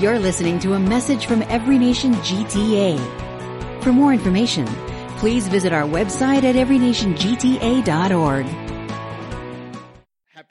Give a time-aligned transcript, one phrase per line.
[0.00, 2.98] You're listening to a message from Every Nation GTA.
[3.84, 4.66] For more information,
[5.18, 8.63] please visit our website at everynationgta.org.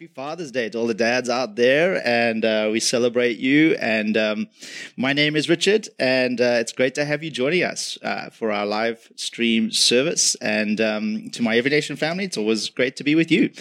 [0.04, 3.78] Happy Father's Day to all the dads out there, and uh, we celebrate you.
[3.80, 4.50] And um,
[4.98, 8.52] my name is Richard, and uh, it's great to have you joining us uh, for
[8.52, 10.36] our live stream service.
[10.42, 13.54] And um, to my Every Nation family, it's always great to be with you.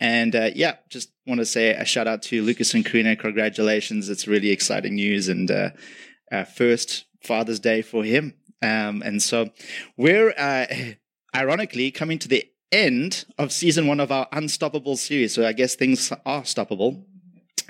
[0.00, 3.14] And uh, yeah, just want to say a shout out to Lucas and Karina.
[3.14, 4.08] Congratulations!
[4.08, 8.32] It's really exciting news, and uh, first Father's Day for him.
[8.62, 9.50] Um, and so
[9.98, 10.64] we're uh,
[11.36, 15.34] ironically coming to the end of season one of our Unstoppable series.
[15.34, 17.04] So I guess things are stoppable.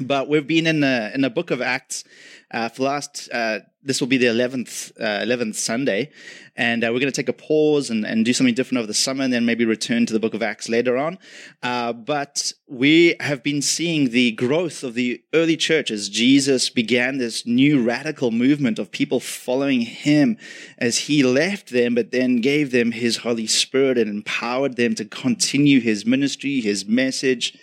[0.01, 2.05] But we've been in the in the book of Acts
[2.51, 3.29] uh, for the last.
[3.33, 6.11] Uh, this will be the eleventh uh, eleventh Sunday,
[6.57, 8.95] and uh, we're going to take a pause and, and do something different over the
[8.95, 11.19] summer, and then maybe return to the book of Acts later on.
[11.63, 17.19] Uh, but we have been seeing the growth of the early church as Jesus began
[17.19, 20.37] this new radical movement of people following him
[20.79, 25.05] as he left them, but then gave them his Holy Spirit and empowered them to
[25.05, 27.59] continue his ministry, his message.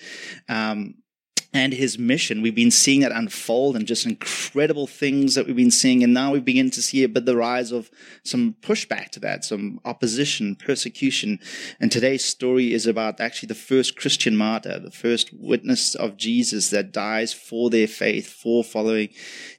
[0.50, 0.96] Um,
[1.58, 2.42] and his mission.
[2.42, 6.04] We've been seeing that unfold and just incredible things that we've been seeing.
[6.04, 7.90] And now we begin to see a bit the rise of
[8.24, 11.40] some pushback to that, some opposition, persecution.
[11.80, 16.70] And today's story is about actually the first Christian martyr, the first witness of Jesus
[16.70, 19.10] that dies for their faith, for following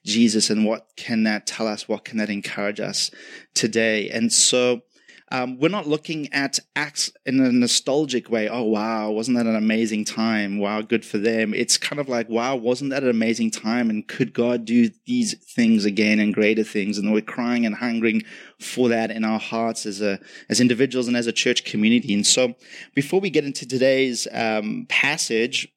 [0.04, 0.50] Jesus.
[0.50, 1.88] And what can that tell us?
[1.88, 3.10] What can that encourage us
[3.54, 4.08] today?
[4.08, 4.82] And so,
[5.30, 8.48] um, we're not looking at acts in a nostalgic way.
[8.48, 10.58] Oh, wow, wasn't that an amazing time?
[10.58, 11.52] Wow, good for them.
[11.52, 13.90] It's kind of like, wow, wasn't that an amazing time?
[13.90, 16.96] And could God do these things again and greater things?
[16.96, 18.22] And we're crying and hungering
[18.58, 22.14] for that in our hearts as a, as individuals and as a church community.
[22.14, 22.54] And so
[22.94, 25.68] before we get into today's um, passage,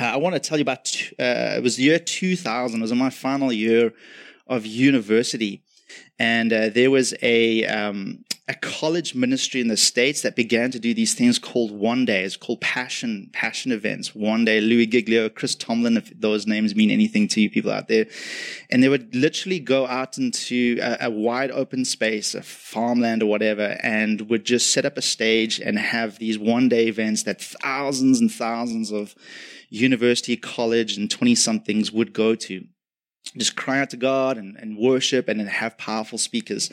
[0.00, 2.78] uh, I want to tell you about, uh, it was the year 2000.
[2.78, 3.92] It was my final year
[4.46, 5.62] of university.
[6.18, 10.78] And uh, there was a, um, a college ministry in the states that began to
[10.78, 12.24] do these things called one day.
[12.24, 14.14] It's called passion passion events.
[14.14, 17.88] One day, Louis Giglio, Chris Tomlin, if those names mean anything to you people out
[17.88, 18.06] there,
[18.70, 23.26] and they would literally go out into a, a wide open space, a farmland or
[23.26, 27.42] whatever, and would just set up a stage and have these one day events that
[27.42, 29.14] thousands and thousands of
[29.68, 32.64] university, college, and twenty somethings would go to
[33.36, 36.70] just cry out to God and, and worship and then have powerful speakers.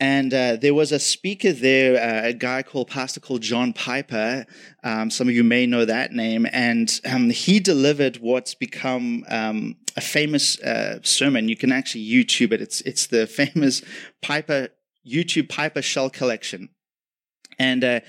[0.00, 4.46] And uh, there was a speaker there, uh, a guy called Pastor called John Piper.
[4.82, 6.46] Um, some of you may know that name.
[6.52, 11.48] And um, he delivered what's become um, a famous uh, sermon.
[11.48, 12.60] You can actually YouTube it.
[12.60, 13.82] It's it's the famous
[14.22, 14.68] Piper
[15.06, 16.70] YouTube Piper Shell Collection.
[17.58, 18.00] And uh,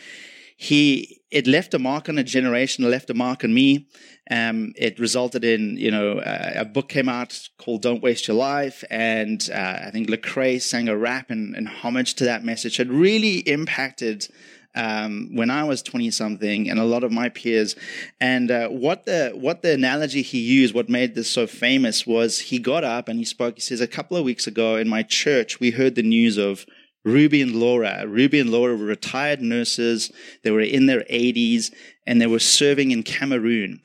[0.56, 3.88] he it left a mark on a generation, left a mark on me.
[4.30, 8.38] Um, it resulted in, you know, uh, a book came out called "Don't Waste Your
[8.38, 12.80] Life," and uh, I think Lecrae sang a rap in, in, homage to that message.
[12.80, 14.28] It really impacted
[14.76, 17.76] um, when I was twenty something, and a lot of my peers.
[18.20, 22.40] And uh, what the what the analogy he used, what made this so famous, was
[22.40, 23.56] he got up and he spoke.
[23.56, 26.66] He says, "A couple of weeks ago in my church, we heard the news of."
[27.04, 28.06] Ruby and Laura.
[28.08, 30.12] Ruby and Laura were retired nurses.
[30.44, 31.74] They were in their 80s
[32.06, 33.82] and they were serving in Cameroon.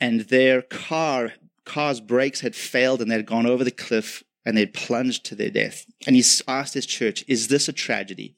[0.00, 1.32] And their car,
[1.64, 5.34] car's brakes had failed and they had gone over the cliff and they'd plunged to
[5.34, 5.86] their death.
[6.06, 8.36] And he asked his church, Is this a tragedy?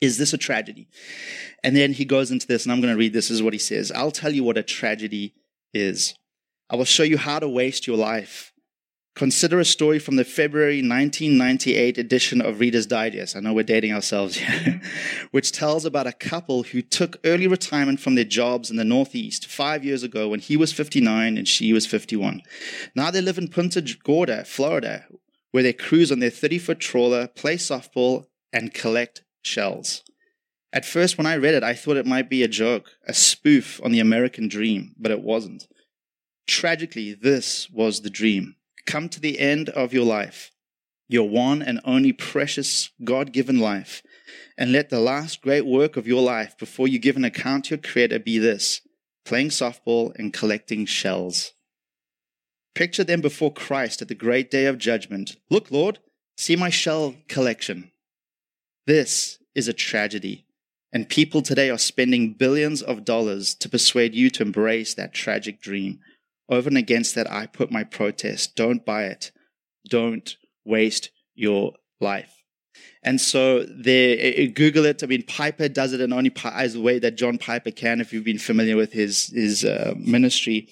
[0.00, 0.88] Is this a tragedy?
[1.62, 3.28] And then he goes into this, and I'm going to read this.
[3.28, 5.34] this is what he says I'll tell you what a tragedy
[5.72, 6.14] is.
[6.70, 8.52] I will show you how to waste your life.
[9.14, 13.36] Consider a story from the February 1998 edition of Reader's Digest.
[13.36, 15.26] I know we're dating ourselves here, mm-hmm.
[15.30, 19.46] which tells about a couple who took early retirement from their jobs in the Northeast
[19.46, 22.42] five years ago when he was 59 and she was 51.
[22.96, 25.06] Now they live in Punta Gorda, Florida,
[25.52, 30.02] where they cruise on their 30 foot trawler, play softball, and collect shells.
[30.72, 33.80] At first, when I read it, I thought it might be a joke, a spoof
[33.84, 35.68] on the American dream, but it wasn't.
[36.48, 40.50] Tragically, this was the dream come to the end of your life,
[41.08, 44.02] your one and only precious God given life,
[44.56, 47.70] and let the last great work of your life before you give an account to
[47.70, 48.80] your Creator be this
[49.24, 51.52] playing softball and collecting shells.
[52.74, 55.36] Picture them before Christ at the great day of judgment.
[55.48, 55.98] Look, Lord,
[56.36, 57.90] see my shell collection.
[58.86, 60.44] This is a tragedy,
[60.92, 65.60] and people today are spending billions of dollars to persuade you to embrace that tragic
[65.60, 66.00] dream.
[66.48, 68.54] Over and against that, I put my protest.
[68.54, 69.32] Don't buy it.
[69.88, 72.44] Don't waste your life.
[73.02, 75.02] And so they Google it.
[75.02, 78.24] I mean, Piper does it in only the way that John Piper can, if you've
[78.24, 80.68] been familiar with his his uh, ministry.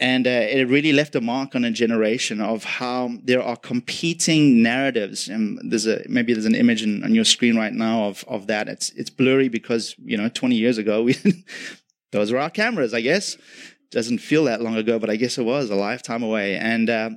[0.00, 4.62] And uh, it really left a mark on a generation of how there are competing
[4.62, 5.28] narratives.
[5.28, 8.48] And there's a maybe there's an image in, on your screen right now of of
[8.48, 8.68] that.
[8.68, 11.16] It's it's blurry because you know 20 years ago we
[12.12, 13.36] those were our cameras, I guess.
[13.90, 16.56] Doesn't feel that long ago, but I guess it was a lifetime away.
[16.56, 17.10] And uh,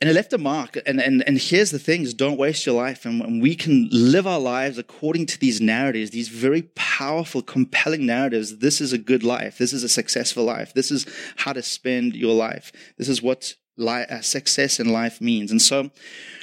[0.00, 0.78] and it left a mark.
[0.86, 3.04] And, and, and here's the thing is don't waste your life.
[3.04, 8.06] And, and we can live our lives according to these narratives, these very powerful, compelling
[8.06, 8.58] narratives.
[8.58, 9.58] This is a good life.
[9.58, 10.72] This is a successful life.
[10.72, 11.06] This is
[11.36, 12.72] how to spend your life.
[12.96, 15.50] This is what li- uh, success in life means.
[15.50, 15.90] And so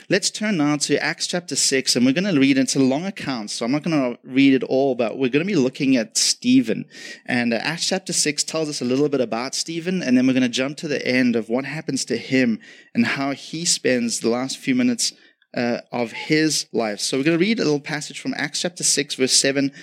[0.09, 3.03] Let's turn now to Acts chapter 6, and we're going to read it's a long
[3.03, 5.97] account, so I'm not going to read it all, but we're going to be looking
[5.97, 6.85] at Stephen.
[7.25, 10.31] And uh, Acts chapter 6 tells us a little bit about Stephen, and then we're
[10.31, 12.61] going to jump to the end of what happens to him
[12.95, 15.11] and how he spends the last few minutes
[15.57, 17.01] uh, of his life.
[17.01, 19.73] So we're going to read a little passage from Acts chapter 6, verse 7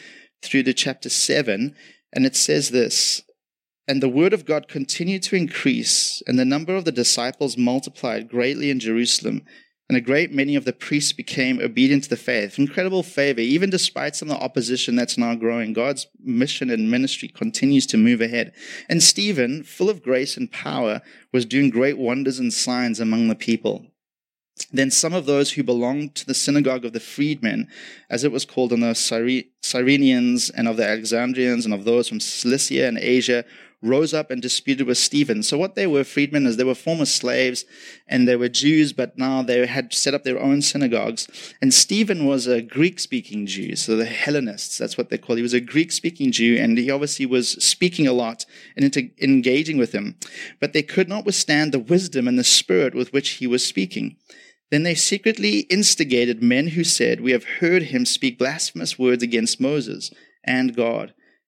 [0.41, 1.77] through to chapter 7,
[2.15, 3.21] and it says this.
[3.87, 8.29] And the word of God continued to increase, and the number of the disciples multiplied
[8.29, 9.43] greatly in Jerusalem
[9.89, 12.59] and a great many of the priests became obedient to the faith.
[12.59, 15.75] Incredible favor, even despite some of the opposition that's now growing.
[15.75, 18.53] God's mission and ministry continues to move ahead.
[18.89, 21.03] And Stephen, full of grace and power,
[21.33, 23.87] was doing great wonders and signs among the people.
[24.73, 27.69] Then some of those who belonged to the synagogue of the freedmen,
[28.09, 32.21] as it was called on the Cyrenians and of the Alexandrians and of those from
[32.21, 33.45] Cilicia and Asia,
[33.85, 35.43] rose up and disputed with Stephen.
[35.43, 37.65] So what they were, freedmen, is they were former slaves
[38.09, 41.29] and they were Jews, but now they had set up their own synagogues.
[41.61, 45.37] And Stephen was a Greek-speaking Jew, so the Hellenists, that's what they call.
[45.37, 48.47] He was a Greek-speaking Jew, and he obviously was speaking a lot
[48.77, 50.17] and into, engaging with them.
[50.61, 54.17] But they could not withstand the wisdom and the spirit with which he was speaking.
[54.71, 59.61] Then they secretly instigated men who said, We have heard him speak blasphemous words against
[59.61, 60.11] Moses
[60.43, 61.15] and God.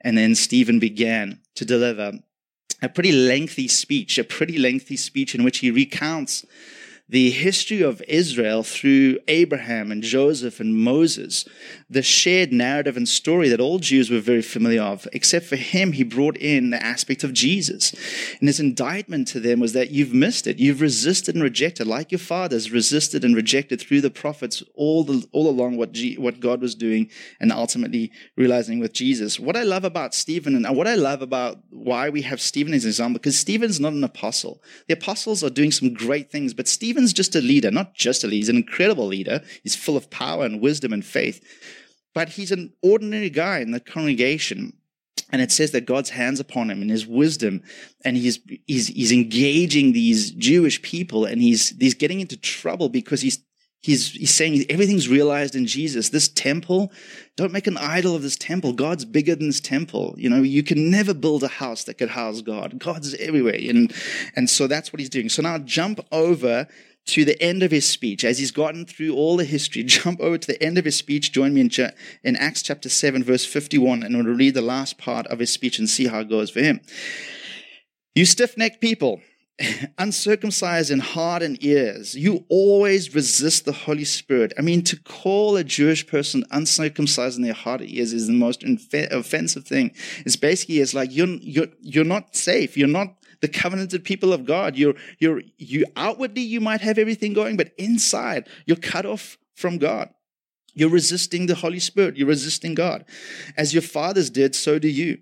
[0.00, 2.12] And then Stephen began to deliver
[2.80, 6.44] a pretty lengthy speech, a pretty lengthy speech in which he recounts
[7.10, 11.46] the history of Israel through Abraham and Joseph and Moses,
[11.88, 15.92] the shared narrative and story that all Jews were very familiar of, except for him,
[15.92, 17.94] he brought in the aspect of Jesus.
[18.40, 20.58] And his indictment to them was that you've missed it.
[20.58, 25.26] You've resisted and rejected, like your fathers resisted and rejected through the prophets all, the,
[25.32, 27.10] all along what, G, what God was doing
[27.40, 29.40] and ultimately realizing with Jesus.
[29.40, 32.84] What I love about Stephen and what I love about why we have Stephen as
[32.84, 34.62] an example, because Stephen's not an apostle.
[34.88, 38.24] The apostles are doing some great things, but Stephen Stephen's just a leader, not just
[38.24, 38.38] a leader.
[38.38, 39.40] He's an incredible leader.
[39.62, 41.40] He's full of power and wisdom and faith.
[42.12, 44.72] But he's an ordinary guy in the congregation.
[45.30, 47.62] And it says that God's hands upon him and his wisdom,
[48.04, 53.20] and he's, he's, he's engaging these Jewish people and he's, he's getting into trouble because
[53.20, 53.44] he's
[53.80, 56.08] He's, he's saying everything's realized in Jesus.
[56.08, 56.90] This temple,
[57.36, 58.72] don't make an idol of this temple.
[58.72, 60.16] God's bigger than this temple.
[60.18, 62.80] You know, you can never build a house that could house God.
[62.80, 63.54] God's everywhere.
[63.54, 63.94] And,
[64.34, 65.28] and so that's what he's doing.
[65.28, 66.66] So now jump over
[67.08, 70.38] to the end of his speech, as he's gotten through all the history, jump over
[70.38, 71.32] to the end of his speech.
[71.32, 71.70] Join me in,
[72.22, 75.78] in Acts chapter 7, verse 51, and we'll read the last part of his speech
[75.78, 76.80] and see how it goes for him.
[78.14, 79.20] You stiff necked people,
[79.98, 84.52] uncircumcised in heart and ears, you always resist the Holy Spirit.
[84.58, 88.32] I mean, to call a Jewish person uncircumcised in their heart and ears is the
[88.32, 89.92] most offensive thing.
[90.24, 92.76] It's basically, it's like you're, you're, you're not safe.
[92.76, 94.76] You're not the covenanted people of God.
[94.76, 99.78] You're, you're, you outwardly, you might have everything going, but inside, you're cut off from
[99.78, 100.10] God.
[100.74, 102.16] You're resisting the Holy Spirit.
[102.16, 103.04] You're resisting God.
[103.56, 105.18] As your fathers did, so do you.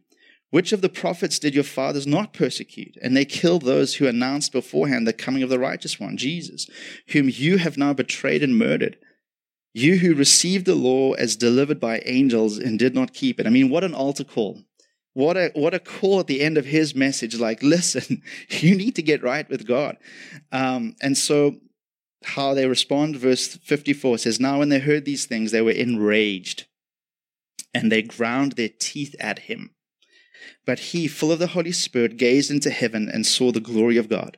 [0.50, 2.96] Which of the prophets did your fathers not persecute?
[3.02, 6.66] And they killed those who announced beforehand the coming of the righteous one, Jesus,
[7.08, 8.98] whom you have now betrayed and murdered.
[9.74, 13.46] You who received the law as delivered by angels and did not keep it.
[13.46, 14.62] I mean, what an altar call.
[15.16, 17.40] What a, what a call at the end of his message.
[17.40, 19.96] Like, listen, you need to get right with God.
[20.52, 21.56] Um, and so
[22.22, 26.66] how they respond, verse 54 says, Now when they heard these things, they were enraged
[27.72, 29.70] and they ground their teeth at him.
[30.66, 34.10] But he, full of the Holy Spirit, gazed into heaven and saw the glory of
[34.10, 34.36] God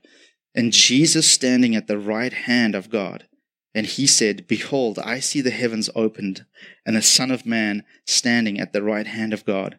[0.55, 3.27] and Jesus standing at the right hand of God.
[3.75, 6.47] And he said, Behold, I see the heavens opened,
[6.87, 9.79] and the Son of Man standing at the right hand of God.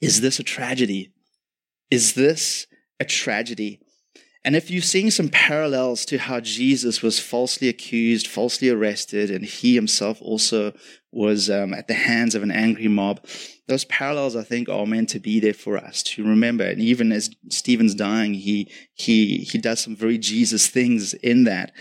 [0.00, 1.12] Is this a tragedy?
[1.90, 2.66] Is this
[3.00, 3.80] a tragedy?
[4.46, 9.44] And if you're seeing some parallels to how Jesus was falsely accused, falsely arrested, and
[9.44, 10.72] he himself also
[11.10, 13.26] was um, at the hands of an angry mob,
[13.66, 16.62] those parallels I think are meant to be there for us to remember.
[16.62, 21.72] And even as Stephen's dying, he he he does some very Jesus things in that.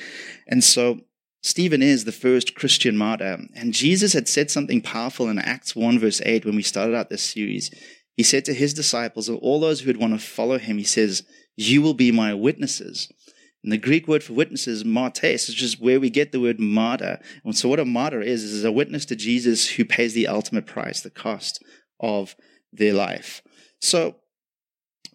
[0.47, 1.01] And so
[1.43, 3.37] Stephen is the first Christian martyr.
[3.55, 7.11] And Jesus had said something powerful in Acts 1 verse 8 when we started out
[7.11, 7.69] this series.
[8.15, 10.83] He said to his disciples, and all those who would want to follow him, he
[10.83, 11.23] says,
[11.55, 13.11] You will be my witnesses.
[13.63, 17.19] And the Greek word for witnesses, martes, is just where we get the word martyr.
[17.43, 20.67] And so what a martyr is, is a witness to Jesus who pays the ultimate
[20.67, 21.63] price, the cost
[21.99, 22.35] of
[22.71, 23.41] their life.
[23.81, 24.17] So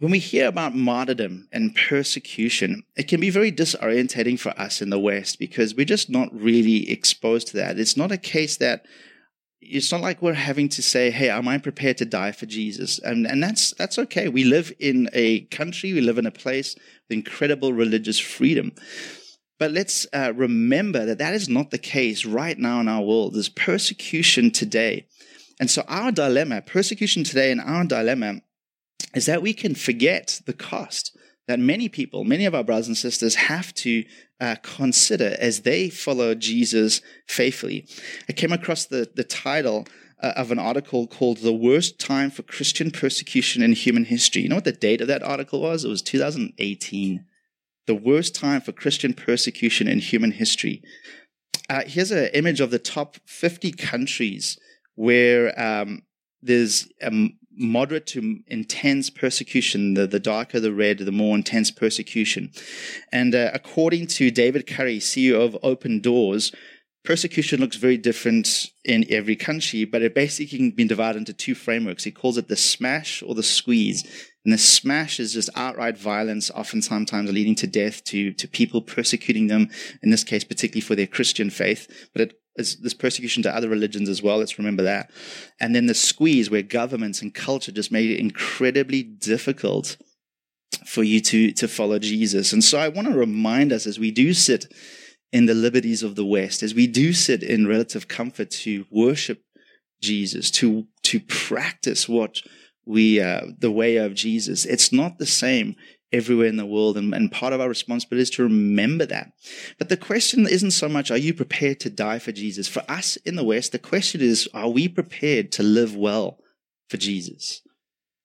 [0.01, 4.91] when we hear about martyrdom and persecution, it can be very disorientating for us in
[4.91, 7.79] the West because we're just not really exposed to that.
[7.79, 8.85] It's not a case that
[9.61, 12.99] it's not like we're having to say, "Hey, am I prepared to die for Jesus?"
[12.99, 14.29] And and that's that's okay.
[14.29, 18.73] We live in a country, we live in a place with incredible religious freedom.
[19.59, 23.35] But let's uh, remember that that is not the case right now in our world.
[23.35, 25.07] There's persecution today,
[25.59, 28.41] and so our dilemma, persecution today, and our dilemma
[29.15, 32.97] is that we can forget the cost that many people, many of our brothers and
[32.97, 34.05] sisters have to
[34.41, 37.87] uh, consider as they follow Jesus faithfully.
[38.29, 39.87] I came across the, the title
[40.23, 44.43] uh, of an article called The Worst Time for Christian Persecution in Human History.
[44.43, 45.85] You know what the date of that article was?
[45.85, 47.25] It was 2018.
[47.87, 50.83] The worst time for Christian persecution in human history.
[51.69, 54.59] Uh, here's an image of the top 50 countries
[54.95, 56.03] where um,
[56.43, 59.95] there's um, moderate to intense persecution.
[59.95, 62.51] The, the darker the red, the more intense persecution.
[63.13, 66.53] And uh, according to David Curry, CEO of Open Doors,
[67.05, 71.55] persecution looks very different in every country, but it basically can be divided into two
[71.55, 72.05] frameworks.
[72.05, 74.29] He calls it the smash or the squeeze.
[74.45, 79.49] And the smash is just outright violence, oftentimes leading to death, to, to people persecuting
[79.49, 79.69] them,
[80.03, 82.09] in this case, particularly for their Christian faith.
[82.15, 84.39] But it there's persecution to other religions as well.
[84.39, 85.11] Let's remember that.
[85.61, 89.97] And then the squeeze where governments and culture just made it incredibly difficult
[90.87, 92.53] for you to, to follow Jesus.
[92.53, 94.73] And so I want to remind us as we do sit
[95.33, 99.43] in the liberties of the West, as we do sit in relative comfort to worship
[100.01, 102.43] Jesus, to, to practice what
[102.85, 104.65] we, uh, the way of Jesus.
[104.65, 105.77] It's not the same
[106.13, 106.97] everywhere in the world.
[106.97, 109.33] And, and part of our responsibility is to remember that.
[109.79, 112.69] But the question isn't so much, are you prepared to die for Jesus?
[112.69, 116.39] For us in the West, the question is, are we prepared to live well
[116.89, 117.63] for Jesus?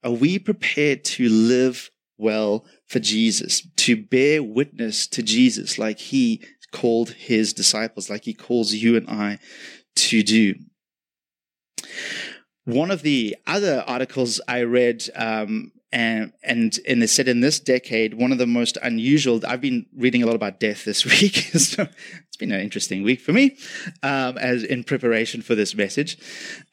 [0.03, 6.43] Are we prepared to live well for Jesus, to bear witness to Jesus like he
[6.71, 9.39] called his disciples, like he calls you and I
[9.95, 10.55] to do?
[12.65, 17.57] One of the other articles I read um, and and and they said in this
[17.57, 21.35] decade one of the most unusual i've been reading a lot about death this week.
[21.55, 21.87] So
[22.27, 23.57] it's been an interesting week for me
[24.03, 26.17] um, as in preparation for this message.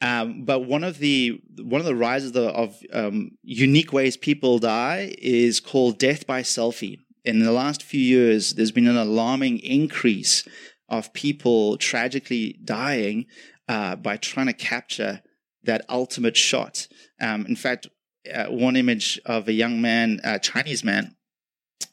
[0.00, 4.58] Um, but one of the one of the rises of, of um, unique ways people
[4.58, 6.98] die is called death by selfie.
[7.24, 10.46] In the last few years there's been an alarming increase
[10.88, 13.26] of people tragically dying
[13.68, 15.22] uh, by trying to capture
[15.62, 16.88] that ultimate shot.
[17.20, 17.86] Um, in fact
[18.32, 21.16] uh, one image of a young man, a Chinese man,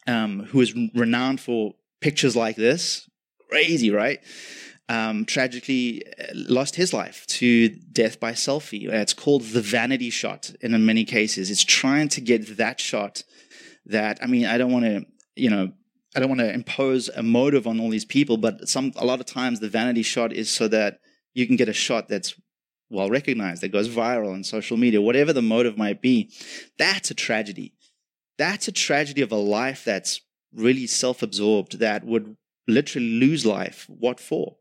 [0.07, 3.09] um, who is renowned for pictures like this.
[3.49, 4.19] Crazy, right?
[4.87, 8.91] Um, tragically uh, lost his life to death by selfie.
[8.91, 10.51] It's called the vanity shot.
[10.61, 13.23] And in many cases, it's trying to get that shot.
[13.85, 15.05] That I mean, I don't want to,
[15.35, 15.71] you know,
[16.15, 19.19] I don't want to impose a motive on all these people, but some a lot
[19.19, 20.99] of times the vanity shot is so that
[21.33, 22.33] you can get a shot that's
[22.89, 26.31] well recognized, that goes viral on social media, whatever the motive might be,
[26.77, 27.73] that's a tragedy.
[28.37, 30.21] That's a tragedy of a life that's
[30.53, 32.35] really self absorbed, that would
[32.67, 33.85] literally lose life.
[33.87, 34.57] What for?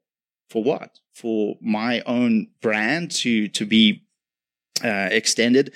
[0.50, 0.98] For what?
[1.14, 4.04] For my own brand to, to be
[4.82, 5.72] uh, extended.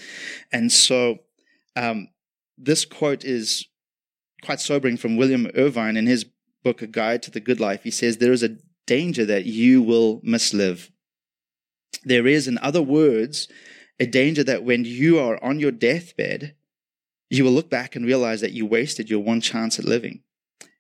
[0.52, 1.18] And so
[1.76, 2.09] um,
[2.59, 3.66] this quote is
[4.42, 6.26] quite sobering from William Irvine in his
[6.62, 7.82] book, A Guide to the Good Life.
[7.85, 8.56] He says, There is a
[8.87, 10.90] danger that you will mislive.
[12.04, 13.49] There is, in other words,
[14.00, 16.54] a danger that when you are on your deathbed,
[17.30, 20.22] you will look back and realize that you wasted your one chance at living.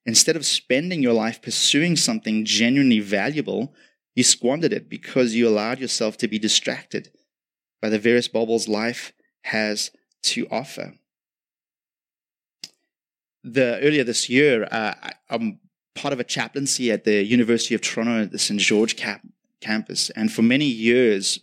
[0.04, 3.72] Instead of spending your life pursuing something genuinely valuable,
[4.14, 7.10] you squandered it because you allowed yourself to be distracted
[7.80, 9.12] by the various baubles life
[9.44, 9.90] has
[10.22, 10.94] to offer.
[13.44, 14.94] The earlier this year, uh,
[15.30, 15.58] I'm
[15.94, 19.26] part of a chaplaincy at the University of Toronto at the St George cap-
[19.62, 21.38] campus, and for many years,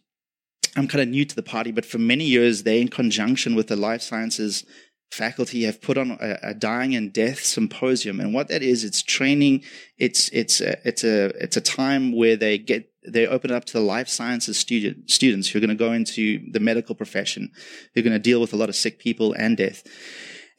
[0.76, 3.68] I'm kind of new to the party, but for many years, they, in conjunction with
[3.68, 4.66] the life sciences
[5.12, 8.20] faculty have put on a, a, dying and death symposium.
[8.20, 9.64] And what that is it's training
[9.98, 13.66] it's it's a, it's a it's a time where they get they open it up
[13.66, 17.52] to the life sciences student, students who are going to go into the medical profession
[17.94, 19.84] who are going to deal with a lot of sick people and death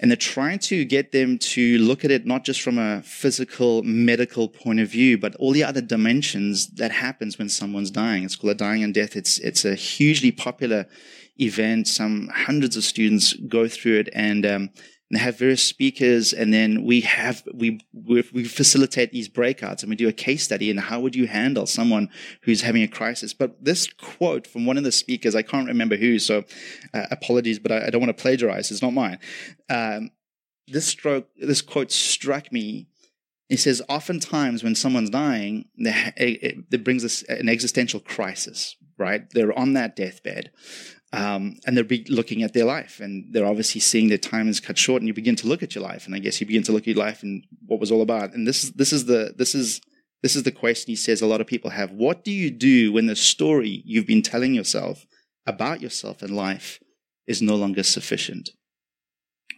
[0.00, 3.82] and they're trying to get them to look at it not just from a physical
[3.82, 8.36] medical point of view but all the other dimensions that happens when someone's dying it's
[8.36, 10.86] called a dying and death it's it's a hugely popular
[11.40, 11.88] event.
[11.88, 14.70] Some hundreds of students go through it and, um,
[15.10, 19.82] and they have various speakers and then we have we, we, we facilitate these breakouts
[19.82, 22.08] and we do a case study and how would you handle someone
[22.42, 23.34] who's having a crisis?
[23.34, 26.44] But this quote from one of the speakers i can't remember who so
[26.94, 29.18] uh, apologies but I, I, don't want to plagiarize it's not mine.
[29.68, 30.10] Um,
[30.68, 32.86] this stroke this quote struck me.
[33.48, 39.28] He says oftentimes when someone's dying it brings us an existential crisis right?
[39.30, 40.52] They're on that deathbed
[41.12, 44.60] um, and they're be looking at their life and they're obviously seeing their time is
[44.60, 46.62] cut short and you begin to look at your life and I guess you begin
[46.64, 48.32] to look at your life and what was all about.
[48.32, 49.80] And this is, this is the, this is,
[50.22, 51.90] this is the question he says a lot of people have.
[51.90, 55.06] What do you do when the story you've been telling yourself
[55.46, 56.78] about yourself and life
[57.26, 58.50] is no longer sufficient?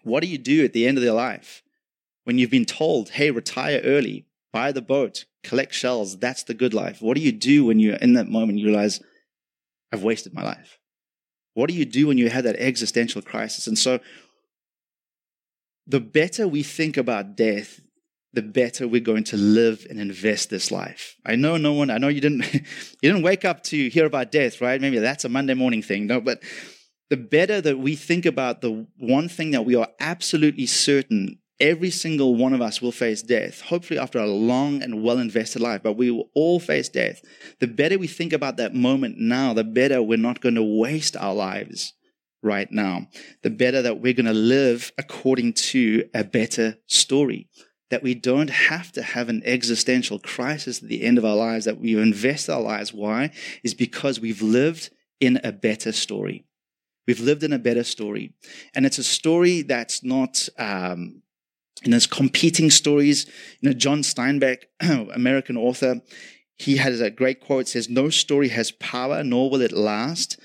[0.05, 1.63] What do you do at the end of your life
[2.25, 6.73] when you've been told, hey, retire early, buy the boat, collect shells, that's the good
[6.73, 7.03] life?
[7.03, 9.01] What do you do when you're in that moment you realize,
[9.93, 10.79] I've wasted my life?
[11.55, 13.67] What do you do when you have that existential crisis?
[13.67, 14.01] And so,
[15.87, 17.81] the better we think about death,
[18.33, 21.17] the better we're going to live and invest this life.
[21.27, 22.63] I know no one, I know you didn't, you
[23.03, 24.81] didn't wake up to hear about death, right?
[24.81, 26.07] Maybe that's a Monday morning thing.
[26.07, 26.43] No, but
[27.11, 31.91] the better that we think about the one thing that we are absolutely certain every
[31.91, 35.83] single one of us will face death, hopefully after a long and well invested life,
[35.83, 37.23] but we will all face death.
[37.61, 41.17] The better we think about that moment now, the better we're not going to waste
[41.17, 41.95] our lives
[42.43, 43.07] right now.
[43.43, 47.49] The better that we're going to live according to a better story.
[47.91, 51.67] That we don't have to have an existential crisis at the end of our lives,
[51.67, 52.93] that we invest our lives.
[52.93, 53.31] Why?
[53.63, 56.45] Is because we've lived in a better story.
[57.07, 58.33] We've lived in a better story.
[58.75, 61.23] And it's a story that's not um,
[61.85, 63.27] and there's competing stories.
[63.61, 64.65] You know, John Steinbeck,
[65.15, 66.01] American author,
[66.57, 70.39] he has a great quote says, No story has power, nor will it last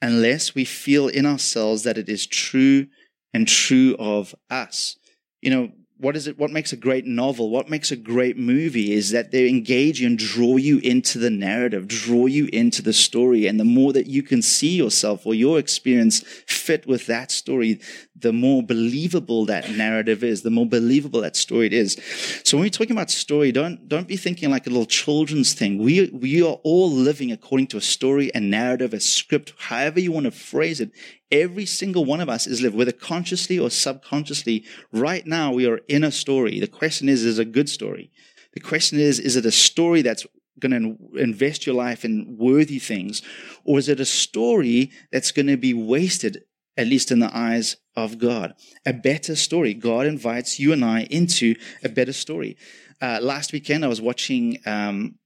[0.00, 2.86] unless we feel in ourselves that it is true
[3.32, 4.96] and true of us.
[5.40, 8.92] You know, what is it what makes a great novel what makes a great movie
[8.92, 12.92] is that they engage you and draw you into the narrative draw you into the
[12.92, 13.46] story.
[13.46, 17.80] And the more that you can see yourself or your experience fit with that story
[18.16, 22.00] the more believable that narrative is the more believable that story it is.
[22.44, 25.78] So when we're talking about story don't don't be thinking like a little children's thing.
[25.78, 30.12] We we are all living according to a story a narrative a script however you
[30.12, 30.90] want to phrase it
[31.34, 34.64] Every single one of us is living, whether consciously or subconsciously.
[34.92, 36.60] Right now, we are in a story.
[36.60, 38.12] The question is, is it a good story?
[38.52, 40.24] The question is, is it a story that's
[40.60, 43.20] going to invest your life in worthy things?
[43.64, 46.44] Or is it a story that's going to be wasted,
[46.76, 48.54] at least in the eyes of God?
[48.86, 49.74] A better story.
[49.74, 52.56] God invites you and I into a better story.
[53.02, 55.16] Uh, last weekend, I was watching um,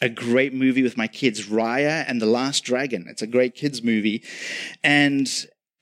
[0.00, 3.06] a great movie with my kids, Raya and the Last Dragon.
[3.08, 4.22] It's a great kids movie,
[4.82, 5.28] and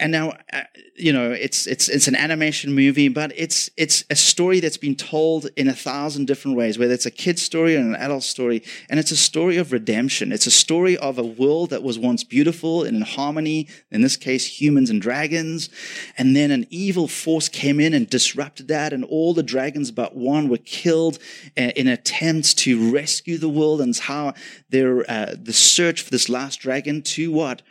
[0.00, 0.62] and now uh,
[0.96, 4.94] you know it's it's it's an animation movie but it's it's a story that's been
[4.94, 8.62] told in a thousand different ways whether it's a kid's story or an adult story.
[8.88, 10.32] And it's a story of redemption.
[10.32, 14.16] It's a story of a world that was once beautiful and in harmony in this
[14.16, 15.68] case humans and dragons.
[16.16, 20.16] And then an evil force came in and disrupted that and all the dragons but
[20.16, 21.18] one were killed
[21.56, 23.80] uh, in attempts to rescue the world.
[23.80, 24.34] And how
[24.70, 27.62] they're uh, the search for this last dragon to what?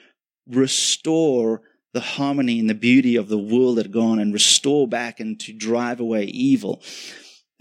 [0.48, 1.62] Restore
[1.94, 5.54] the harmony and the beauty of the world had gone and restore back and to
[5.54, 6.82] drive away evil.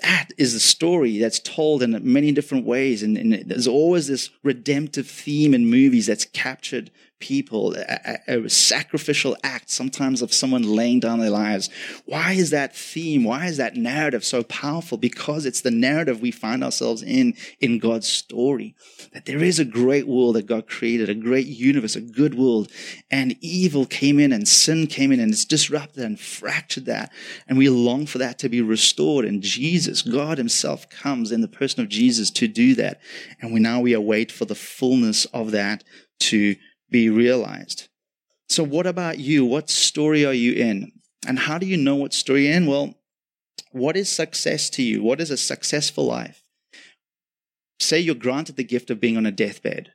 [0.03, 3.03] that is the story that's told in many different ways.
[3.03, 9.37] And, and there's always this redemptive theme in movies that's captured people, a, a, sacrificial
[9.43, 11.71] act, sometimes of someone laying down their lives.
[12.05, 13.25] Why is that theme?
[13.25, 14.99] Why is that narrative so powerful?
[14.99, 18.75] Because it's the narrative we find ourselves in, in God's story.
[19.13, 22.71] That there is a great world that God created, a great universe, a good world,
[23.11, 27.13] and evil came in and sin came in and it's disrupted and fractured that.
[27.49, 29.25] And we long for that to be restored.
[29.25, 33.01] And Jesus, God himself comes in the person of Jesus to do that.
[33.41, 35.83] And we now we await for the fullness of that
[36.19, 36.57] to
[36.91, 37.89] be realized.
[38.49, 39.45] So, what about you?
[39.45, 40.93] What story are you in?
[41.27, 42.67] And how do you know what story you're in?
[42.67, 42.95] Well,
[43.73, 45.03] what is success to you?
[45.03, 46.43] What is a successful life?
[47.81, 49.93] Say you're granted the gift of being on a deathbed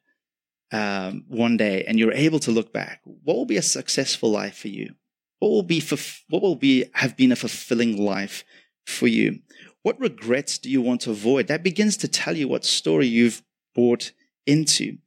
[0.71, 3.01] um, one day and you're able to look back.
[3.03, 4.95] What will be a successful life for you?
[5.39, 5.81] What will be
[6.29, 8.43] what will be have been a fulfilling life
[8.85, 9.39] for you?
[9.81, 11.47] What regrets do you want to avoid?
[11.47, 13.41] That begins to tell you what story you've
[13.73, 14.11] bought
[14.45, 14.97] into.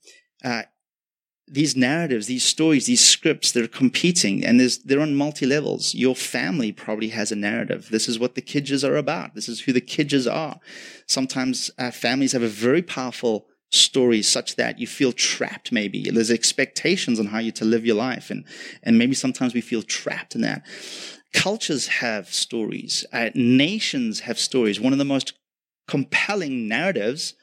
[0.45, 0.65] Uh,
[1.47, 5.95] these narratives, these stories, these scripts, they're competing and they're on multi levels.
[5.95, 7.89] Your family probably has a narrative.
[7.91, 9.35] This is what the Kidges are about.
[9.35, 10.59] This is who the Kidges are.
[11.07, 16.09] Sometimes uh, families have a very powerful story such that you feel trapped maybe.
[16.11, 18.45] There's expectations on how you to live your life and,
[18.83, 20.65] and maybe sometimes we feel trapped in that.
[21.35, 23.05] Cultures have stories.
[23.13, 24.81] Uh, nations have stories.
[24.81, 25.35] One of the most
[25.89, 27.35] compelling narratives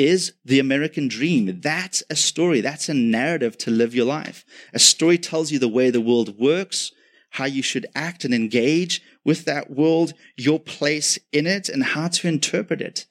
[0.00, 1.60] is the American dream.
[1.60, 2.62] That's a story.
[2.62, 4.46] That's a narrative to live your life.
[4.72, 6.90] A story tells you the way the world works,
[7.32, 12.08] how you should act and engage with that world, your place in it, and how
[12.08, 13.04] to interpret it.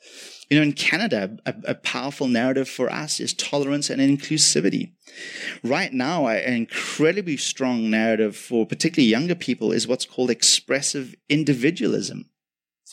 [0.49, 4.93] You know, in Canada, a, a powerful narrative for us is tolerance and inclusivity.
[5.63, 12.31] Right now, an incredibly strong narrative for particularly younger people is what's called expressive individualism.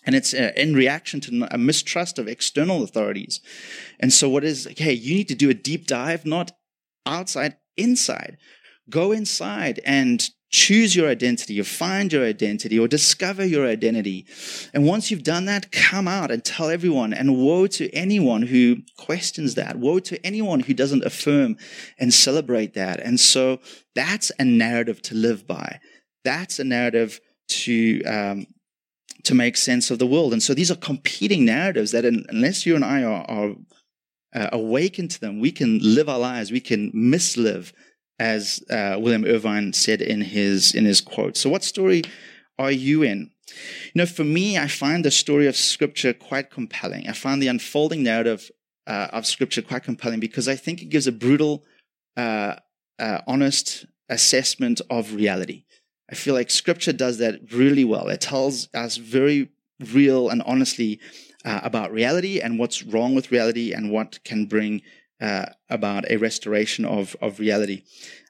[0.04, 3.40] And it's uh, in reaction to a mistrust of external authorities.
[3.98, 6.52] And so what is, okay, you need to do a deep dive, not
[7.06, 8.36] outside, inside.
[8.88, 14.26] Go inside and choose your identity or find your identity or discover your identity.
[14.72, 17.12] And once you've done that, come out and tell everyone.
[17.12, 19.76] And woe to anyone who questions that.
[19.76, 21.56] Woe to anyone who doesn't affirm
[21.98, 23.00] and celebrate that.
[23.00, 23.60] And so
[23.94, 25.80] that's a narrative to live by.
[26.24, 28.46] That's a narrative to um,
[29.26, 30.32] to make sense of the world.
[30.32, 33.54] And so these are competing narratives that, unless you and I are, are
[34.34, 37.72] uh, awakened to them, we can live our lives, we can mislive,
[38.18, 41.36] as uh, William Irvine said in his in his quote.
[41.36, 42.02] So, what story
[42.58, 43.30] are you in?
[43.94, 47.08] You know, for me, I find the story of Scripture quite compelling.
[47.08, 48.50] I find the unfolding narrative
[48.86, 51.64] uh, of Scripture quite compelling because I think it gives a brutal,
[52.16, 52.56] uh,
[52.98, 55.64] uh, honest assessment of reality.
[56.10, 58.08] I feel like scripture does that really well.
[58.08, 59.50] It tells us very
[59.92, 61.00] real and honestly
[61.44, 64.82] uh, about reality and what's wrong with reality and what can bring
[65.20, 67.82] uh, about a restoration of, of reality.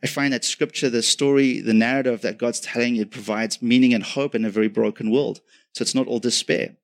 [0.03, 4.05] I find that scripture, the story, the narrative that God's telling, it provides meaning and
[4.05, 5.41] hope in a very broken world.
[5.75, 6.77] So it's not all despair.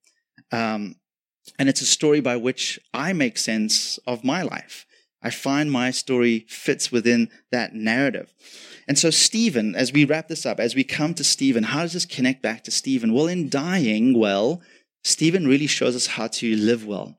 [0.50, 0.96] Um,
[1.58, 4.86] and it's a story by which I make sense of my life.
[5.22, 8.32] I find my story fits within that narrative.
[8.88, 11.92] And so, Stephen, as we wrap this up, as we come to Stephen, how does
[11.92, 13.12] this connect back to Stephen?
[13.12, 14.60] Well, in dying well,
[15.04, 17.18] Stephen really shows us how to live well.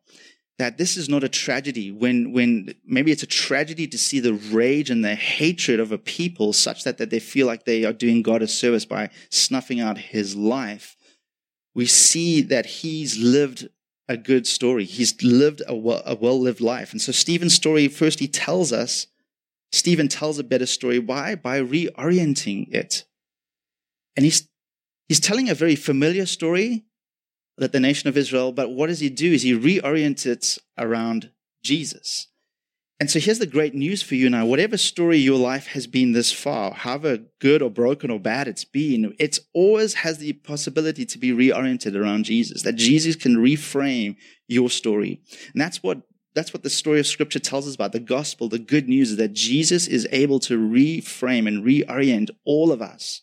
[0.59, 4.33] That this is not a tragedy when, when maybe it's a tragedy to see the
[4.33, 7.93] rage and the hatred of a people such that, that they feel like they are
[7.93, 10.95] doing God a service by snuffing out his life.
[11.73, 13.69] We see that he's lived
[14.07, 14.85] a good story.
[14.85, 16.91] He's lived a well, a well lived life.
[16.91, 19.07] And so Stephen's story first he tells us
[19.73, 20.99] Stephen tells a better story.
[20.99, 21.33] Why?
[21.33, 23.05] By reorienting it.
[24.15, 24.47] And he's,
[25.09, 26.85] he's telling a very familiar story
[27.57, 29.33] that the nation of Israel, but what does he do?
[29.33, 31.31] Is he reorients it around
[31.63, 32.27] Jesus.
[32.99, 34.45] And so here's the great news for you now.
[34.45, 38.65] Whatever story your life has been this far, however good or broken or bad it's
[38.65, 44.15] been, it always has the possibility to be reoriented around Jesus, that Jesus can reframe
[44.47, 45.21] your story.
[45.51, 46.03] And that's what
[46.35, 47.91] that's what the story of scripture tells us about.
[47.91, 52.71] The gospel, the good news is that Jesus is able to reframe and reorient all
[52.71, 53.21] of us,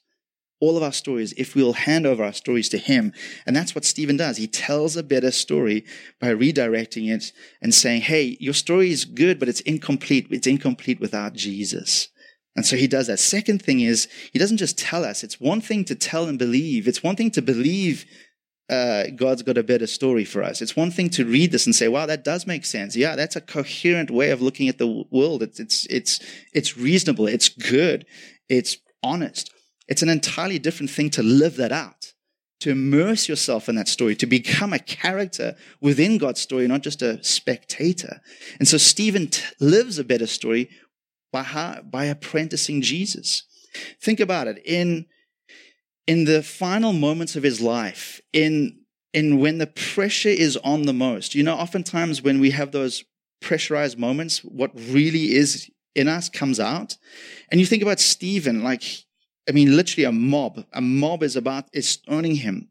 [0.61, 3.13] all of our stories, if we'll hand over our stories to him.
[3.47, 4.37] And that's what Stephen does.
[4.37, 5.85] He tells a better story
[6.21, 10.29] by redirecting it and saying, Hey, your story is good, but it's incomplete.
[10.31, 12.09] It's incomplete without Jesus.
[12.57, 13.21] And so he does that.
[13.21, 15.23] Second thing is, he doesn't just tell us.
[15.23, 16.87] It's one thing to tell and believe.
[16.87, 18.05] It's one thing to believe
[18.71, 20.63] uh, God's got a better story for us.
[20.63, 23.37] It's one thing to read this and say, "Wow, that does make sense." Yeah, that's
[23.37, 25.43] a coherent way of looking at the world.
[25.43, 26.21] It's it's it's
[26.55, 27.27] it's reasonable.
[27.27, 28.07] It's good.
[28.49, 29.51] It's honest.
[29.89, 32.13] It's an entirely different thing to live that out,
[32.61, 37.03] to immerse yourself in that story, to become a character within God's story, not just
[37.03, 38.21] a spectator.
[38.61, 40.71] And so Stephen t- lives a better story
[41.33, 43.43] by, by apprenticing Jesus.
[44.01, 44.63] Think about it.
[44.65, 45.07] In,
[46.11, 48.81] in the final moments of his life, in,
[49.15, 53.05] in when the pressure is on the most, you know, oftentimes when we have those
[53.41, 56.97] pressurized moments, what really is in us comes out.
[57.53, 58.83] And you think about Stephen, like
[59.49, 60.65] I mean, literally a mob.
[60.73, 62.70] A mob is about, is stoning him.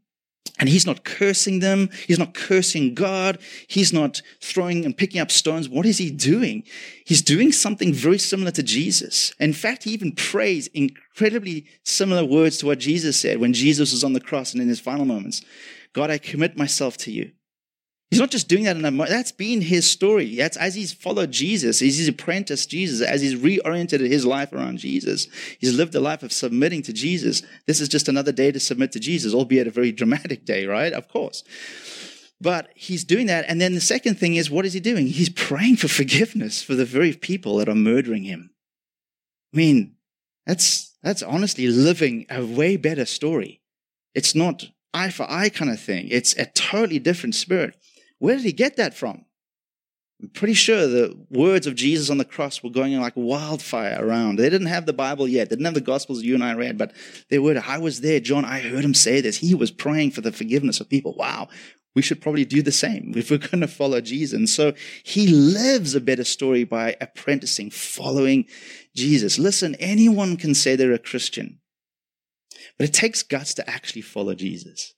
[0.58, 1.90] And he's not cursing them.
[2.08, 3.40] He's not cursing God.
[3.68, 5.70] He's not throwing and picking up stones.
[5.70, 6.64] What is he doing?
[7.06, 9.34] He's doing something very similar to Jesus.
[9.40, 14.04] In fact, he even prays incredibly similar words to what Jesus said when Jesus was
[14.04, 15.42] on the cross and in his final moments.
[15.94, 17.32] God, I commit myself to you.
[18.10, 19.12] He's not just doing that in a moment.
[19.12, 20.36] that's been his story.
[20.36, 24.80] That's as he's followed Jesus, as he's apprenticed Jesus, as he's reoriented his life around
[24.80, 25.28] Jesus.
[25.60, 27.44] He's lived a life of submitting to Jesus.
[27.68, 30.92] This is just another day to submit to Jesus, albeit a very dramatic day, right?
[30.92, 31.44] Of course.
[32.42, 33.46] But he's doing that.
[33.48, 35.06] And then the second thing is, what is he doing?
[35.06, 38.50] He's praying for forgiveness for the very people that are murdering him.
[39.54, 39.96] I mean,
[40.48, 43.62] that's, that's honestly living a way better story.
[44.16, 46.08] It's not eye for eye kind of thing.
[46.10, 47.76] It's a totally different spirit.
[48.20, 49.26] Where did he get that from?
[50.22, 54.36] I'm pretty sure the words of Jesus on the cross were going like wildfire around.
[54.36, 55.50] They didn't have the Bible yet.
[55.50, 56.94] They didn't have the Gospels you and I read, but
[57.30, 57.62] they were.
[57.66, 58.44] I was there, John.
[58.44, 59.38] I heard him say this.
[59.38, 61.16] He was praying for the forgiveness of people.
[61.16, 61.48] Wow.
[61.96, 64.38] We should probably do the same if we're going to follow Jesus.
[64.38, 68.46] And so he lives a better story by apprenticing, following
[68.96, 69.40] Jesus.
[69.40, 71.60] Listen, anyone can say they're a Christian,
[72.78, 74.94] but it takes guts to actually follow Jesus.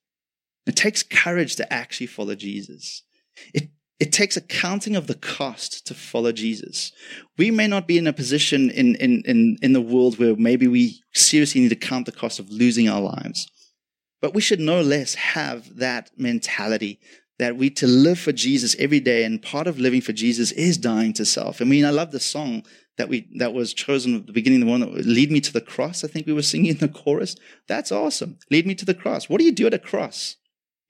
[0.65, 3.03] It takes courage to actually follow Jesus.
[3.53, 6.91] It, it takes accounting of the cost to follow Jesus.
[7.37, 10.67] We may not be in a position in, in, in, in the world where maybe
[10.67, 13.47] we seriously need to count the cost of losing our lives.
[14.21, 16.99] But we should no less have that mentality
[17.39, 19.23] that we to live for Jesus every day.
[19.23, 21.61] And part of living for Jesus is dying to self.
[21.61, 22.63] I mean, I love the song
[22.97, 25.61] that we that was chosen at the beginning, the one that lead me to the
[25.61, 26.03] cross.
[26.03, 27.35] I think we were singing in the chorus.
[27.67, 28.37] That's awesome.
[28.51, 29.29] Lead me to the cross.
[29.29, 30.37] What do you do at a cross?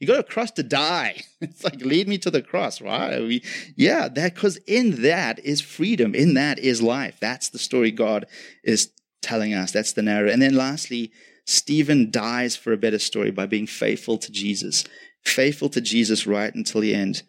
[0.02, 1.24] You go to a cross to die.
[1.42, 3.44] It's like lead me to the cross, right?
[3.76, 6.14] Yeah, that because in that is freedom.
[6.14, 7.18] In that is life.
[7.20, 8.28] That's the story God
[8.64, 8.92] is
[9.24, 9.72] telling us.
[9.72, 10.34] That's the narrative.
[10.34, 11.12] And then lastly,
[11.48, 14.86] Stephen dies for a better story by being faithful to Jesus,
[15.24, 17.24] faithful to Jesus right until the end.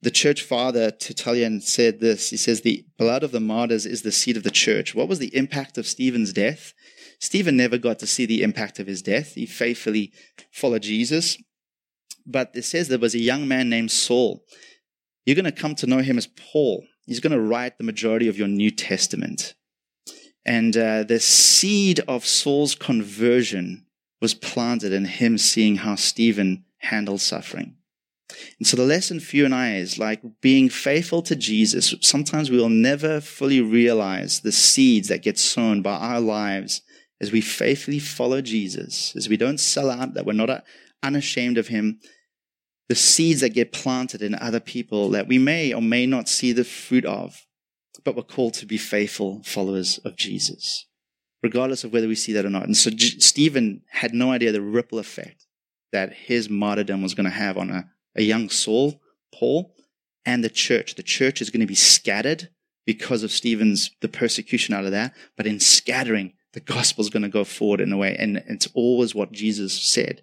[0.00, 2.30] The church father Tertullian said this.
[2.30, 4.94] He says, The blood of the martyrs is the seed of the church.
[4.94, 6.72] What was the impact of Stephen's death?
[7.18, 9.34] Stephen never got to see the impact of his death.
[9.34, 10.12] He faithfully
[10.50, 11.36] followed Jesus
[12.26, 14.44] but it says there was a young man named Saul.
[15.24, 16.84] You're going to come to know him as Paul.
[17.06, 19.54] He's going to write the majority of your New Testament.
[20.44, 23.86] And uh, the seed of Saul's conversion
[24.20, 27.76] was planted in him seeing how Stephen handled suffering.
[28.58, 31.94] And so the lesson for you and I is like being faithful to Jesus.
[32.00, 36.82] Sometimes we will never fully realize the seeds that get sown by our lives
[37.20, 40.64] as we faithfully follow Jesus, as we don't sell out, that we're not
[41.02, 42.00] unashamed of him,
[42.88, 46.52] the seeds that get planted in other people that we may or may not see
[46.52, 47.46] the fruit of,
[48.04, 50.86] but we're called to be faithful followers of Jesus,
[51.42, 52.64] regardless of whether we see that or not.
[52.64, 55.46] And so J- Stephen had no idea the ripple effect
[55.92, 59.00] that his martyrdom was going to have on a, a young Saul,
[59.32, 59.74] Paul,
[60.26, 60.94] and the church.
[60.94, 62.48] The church is going to be scattered
[62.86, 65.14] because of Stephen's, the persecution out of that.
[65.36, 68.16] But in scattering, the gospel is going to go forward in a way.
[68.18, 70.22] And it's always what Jesus said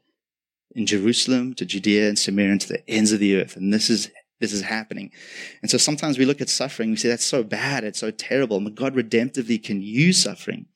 [0.78, 3.58] in Jerusalem to Judea and Samaria and to the ends of the earth.
[3.58, 4.10] And this is
[4.40, 5.12] this is happening.
[5.64, 8.62] And so sometimes we look at suffering, we say that's so bad, it's so terrible.
[8.62, 10.68] But God redemptively can use suffering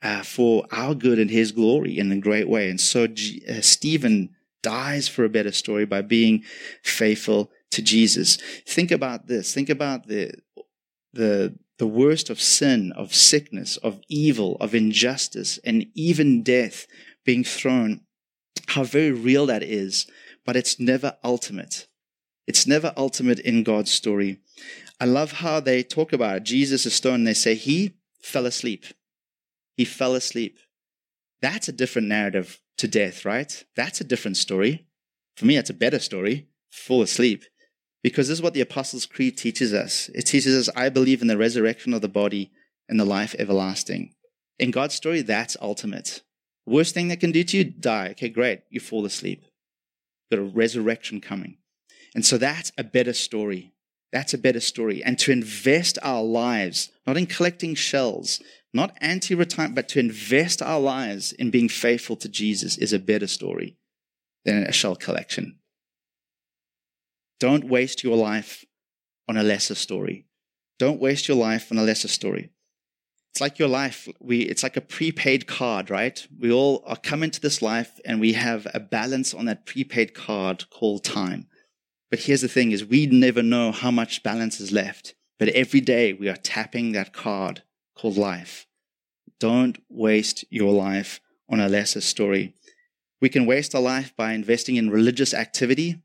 [0.00, 2.70] uh, for our good and His glory in a great way.
[2.70, 4.30] And so G- uh, Stephen
[4.62, 6.44] dies for a better story by being
[6.84, 8.38] faithful to Jesus.
[8.64, 9.52] Think about this.
[9.52, 10.32] Think about the
[11.12, 16.86] the the worst of sin, of sickness, of evil, of injustice, and even death
[17.24, 18.02] being thrown
[18.68, 20.06] how very real that is,
[20.44, 21.86] but it's never ultimate.
[22.46, 24.38] It's never ultimate in God's story.
[25.00, 26.42] I love how they talk about it.
[26.44, 28.84] Jesus is they say he fell asleep.
[29.76, 30.58] He fell asleep.
[31.42, 33.64] That's a different narrative to death, right?
[33.76, 34.86] That's a different story.
[35.36, 36.48] For me, it's a better story.
[36.70, 37.44] Fall asleep.
[38.02, 40.10] Because this is what the Apostles' Creed teaches us.
[40.14, 42.50] It teaches us, I believe in the resurrection of the body
[42.88, 44.14] and the life everlasting.
[44.58, 46.22] In God's story, that's ultimate.
[46.66, 48.08] Worst thing that can do to you, die.
[48.10, 48.62] Okay, great.
[48.70, 49.44] You fall asleep.
[50.30, 51.58] Got a resurrection coming.
[52.14, 53.72] And so that's a better story.
[54.12, 55.02] That's a better story.
[55.02, 58.40] And to invest our lives, not in collecting shells,
[58.72, 62.98] not anti retirement, but to invest our lives in being faithful to Jesus is a
[62.98, 63.76] better story.
[64.44, 65.58] than a shell collection.
[67.40, 68.64] Don't waste your life
[69.28, 70.26] on a lesser story.
[70.78, 72.50] Don't waste your life on a lesser story.
[73.34, 74.06] It's like your life.
[74.20, 76.24] We, it's like a prepaid card, right?
[76.38, 80.14] We all are come into this life and we have a balance on that prepaid
[80.14, 81.48] card called time.
[82.10, 85.16] But here's the thing is we never know how much balance is left.
[85.40, 87.64] But every day we are tapping that card
[87.96, 88.68] called life.
[89.40, 92.54] Don't waste your life on a lesser story.
[93.20, 96.00] We can waste our life by investing in religious activity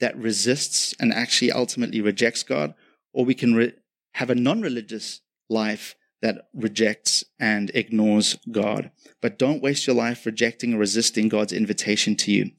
[0.00, 2.72] that resists and actually ultimately rejects God,
[3.12, 3.74] or we can re-
[4.14, 8.90] have a non religious life that rejects and ignores God.
[9.22, 12.50] But don't waste your life rejecting or resisting God's invitation to you.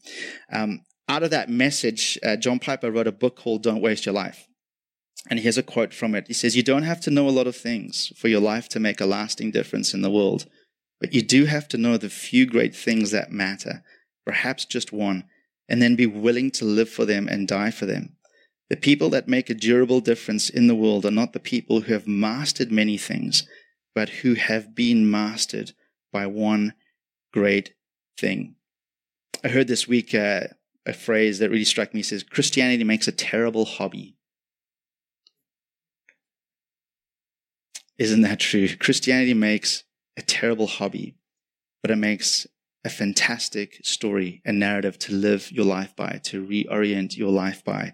[0.49, 4.15] Um, out of that message, uh, John Piper wrote a book called Don't Waste Your
[4.15, 4.47] Life.
[5.29, 6.27] And here's a quote from it.
[6.27, 8.79] He says, You don't have to know a lot of things for your life to
[8.79, 10.45] make a lasting difference in the world,
[11.01, 13.83] but you do have to know the few great things that matter,
[14.25, 15.25] perhaps just one,
[15.67, 18.15] and then be willing to live for them and die for them.
[18.69, 21.93] The people that make a durable difference in the world are not the people who
[21.93, 23.47] have mastered many things,
[23.95, 25.71] but who have been mastered
[26.11, 26.73] by one
[27.31, 27.73] great
[28.17, 28.55] thing.
[29.43, 30.47] I heard this week uh,
[30.85, 32.01] a phrase that really struck me.
[32.01, 34.15] It says, Christianity makes a terrible hobby.
[37.97, 38.75] Isn't that true?
[38.75, 39.83] Christianity makes
[40.17, 41.15] a terrible hobby,
[41.81, 42.45] but it makes
[42.83, 47.93] a fantastic story and narrative to live your life by, to reorient your life by.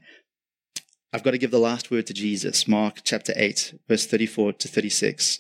[1.14, 4.68] I've got to give the last word to Jesus, Mark chapter 8, verse 34 to
[4.68, 5.40] 36.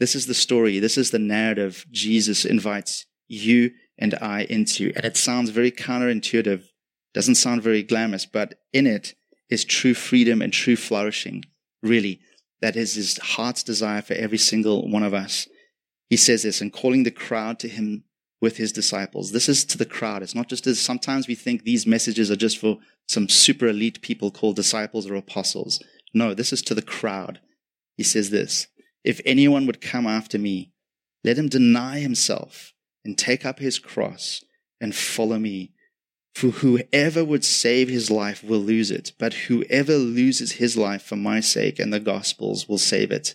[0.00, 4.92] This is the story, this is the narrative Jesus invites you and I into.
[4.96, 6.64] And it sounds very counterintuitive,
[7.14, 9.14] doesn't sound very glamorous, but in it
[9.48, 11.44] is true freedom and true flourishing,
[11.84, 12.18] really.
[12.60, 15.46] That is his heart's desire for every single one of us.
[16.10, 18.02] He says this and calling the crowd to him
[18.42, 19.30] with his disciples.
[19.30, 20.22] This is to the crowd.
[20.22, 22.78] It's not just as sometimes we think these messages are just for
[23.08, 25.82] some super elite people called disciples or apostles.
[26.12, 27.40] No, this is to the crowd.
[27.96, 28.66] He says this
[29.04, 30.72] If anyone would come after me,
[31.22, 32.74] let him deny himself
[33.04, 34.44] and take up his cross
[34.80, 35.72] and follow me.
[36.34, 41.16] For whoever would save his life will lose it, but whoever loses his life for
[41.16, 43.34] my sake and the gospel's will save it.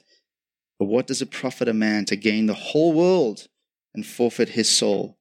[0.79, 3.47] But what does it profit a man to gain the whole world
[3.93, 5.17] and forfeit his soul?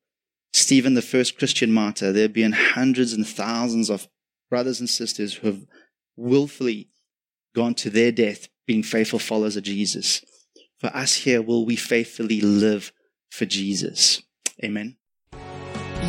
[0.52, 4.08] Stephen, the first Christian martyr, there have been hundreds and thousands of
[4.48, 5.66] brothers and sisters who have
[6.16, 6.88] willfully
[7.54, 10.24] gone to their death being faithful followers of Jesus.
[10.78, 12.92] For us here, will we faithfully live
[13.30, 14.22] for Jesus?
[14.62, 14.96] Amen.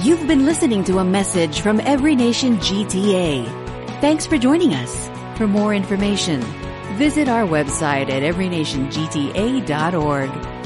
[0.03, 3.45] You've been listening to a message from Every Nation GTA.
[3.99, 5.09] Thanks for joining us.
[5.37, 6.41] For more information,
[6.97, 10.56] visit our website at everynationgta.org.